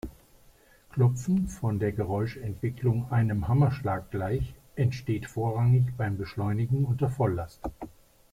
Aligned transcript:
Klopfen, 0.89 1.47
von 1.47 1.77
der 1.77 1.91
Geräuschentwicklung 1.91 3.11
einem 3.11 3.47
Hammerschlag 3.47 4.09
gleich, 4.09 4.55
entsteht 4.75 5.27
vorrangig 5.27 5.95
beim 5.95 6.17
Beschleunigen 6.17 6.85
unter 6.85 7.11
Volllast. 7.11 7.61